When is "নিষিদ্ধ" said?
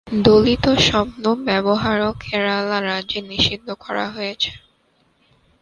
3.23-3.67